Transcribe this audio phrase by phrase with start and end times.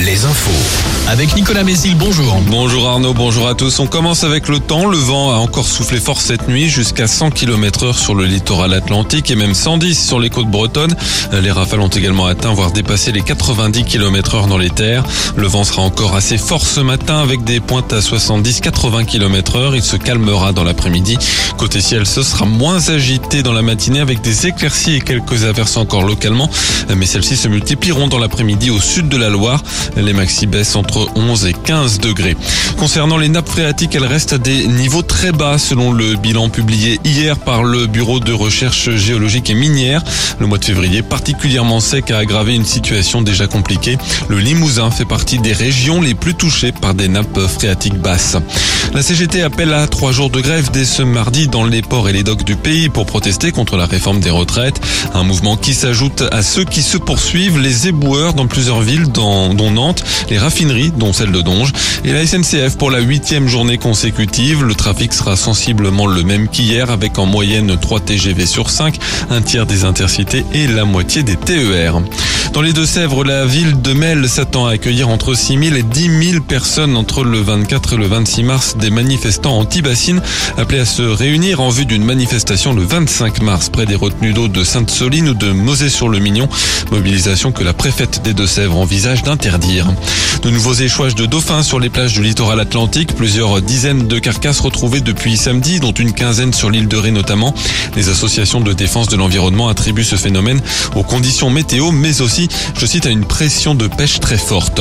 [0.00, 0.50] Les infos.
[1.08, 2.36] Avec Nicolas Mézil, bonjour.
[2.48, 3.78] Bonjour Arnaud, bonjour à tous.
[3.78, 4.86] On commence avec le temps.
[4.86, 8.74] Le vent a encore soufflé fort cette nuit jusqu'à 100 km heure sur le littoral
[8.74, 10.94] atlantique et même 110 sur les côtes bretonnes.
[11.32, 15.04] Les rafales ont également atteint, voire dépassé les 90 km heure dans les terres.
[15.36, 19.76] Le vent sera encore assez fort ce matin avec des pointes à 70-80 km heure.
[19.76, 21.18] Il se calmera dans l'après-midi.
[21.56, 25.76] Côté ciel, ce sera moins agité dans la matinée avec des éclaircies et quelques averses
[25.76, 26.50] encore localement.
[26.96, 29.61] Mais celles-ci se multiplieront dans l'après-midi au sud de la Loire.
[29.96, 32.36] Les maxi baissent entre 11 et 15 degrés.
[32.78, 36.98] Concernant les nappes phréatiques, elles restent à des niveaux très bas selon le bilan publié
[37.04, 40.02] hier par le Bureau de recherche géologique et minière.
[40.38, 43.98] Le mois de février, particulièrement sec, a aggravé une situation déjà compliquée.
[44.28, 48.36] Le Limousin fait partie des régions les plus touchées par des nappes phréatiques basses.
[48.94, 52.12] La CGT appelle à trois jours de grève dès ce mardi dans les ports et
[52.12, 54.80] les docks du pays pour protester contre la réforme des retraites.
[55.14, 59.10] Un mouvement qui s'ajoute à ceux qui se poursuivent, les éboueurs dans plusieurs villes,
[59.54, 61.72] dont Nantes, les raffineries, dont celle de Donge,
[62.04, 64.64] et la SNCF pour la huitième journée consécutive.
[64.64, 68.98] Le trafic sera sensiblement le même qu'hier, avec en moyenne 3 TGV sur 5,
[69.30, 72.00] un tiers des intercités et la moitié des TER.
[72.52, 76.32] Dans les Deux-Sèvres, la ville de Mel s'attend à accueillir entre 6 000 et 10
[76.32, 80.20] 000 personnes entre le 24 et le 26 mars des manifestants anti-bassines
[80.58, 84.48] appelés à se réunir en vue d'une manifestation le 25 mars près des retenues d'eau
[84.48, 86.46] de Sainte-Soline ou de Mosée-sur-le-Mignon.
[86.90, 89.90] Mobilisation que la préfète des Deux-Sèvres envisage d'interdire.
[90.42, 93.14] De nouveaux échouages de dauphins sur les plages du littoral atlantique.
[93.14, 97.54] Plusieurs dizaines de carcasses retrouvées depuis samedi, dont une quinzaine sur l'île de Ré notamment.
[97.96, 100.60] Les associations de défense de l'environnement attribuent ce phénomène
[100.96, 102.20] aux conditions météo, mais
[102.76, 104.80] je cite, à une pression de pêche très forte.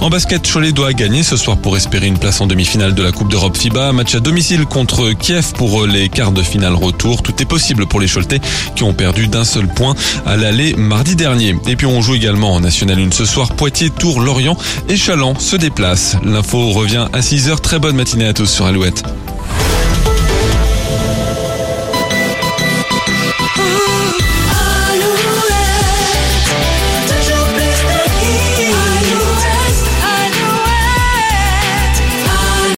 [0.00, 3.12] En basket, Cholet doit gagner ce soir pour espérer une place en demi-finale de la
[3.12, 3.92] Coupe d'Europe FIBA.
[3.92, 7.22] Match à domicile contre Kiev pour les quarts de finale retour.
[7.22, 8.40] Tout est possible pour les Choletais
[8.74, 9.94] qui ont perdu d'un seul point
[10.26, 11.54] à l'aller mardi dernier.
[11.66, 13.54] Et puis on joue également en National 1 ce soir.
[13.54, 14.56] Poitiers, Tours, Lorient
[14.88, 16.16] et Chaland se déplacent.
[16.24, 17.60] L'info revient à 6h.
[17.60, 19.02] Très bonne matinée à tous sur Alouette.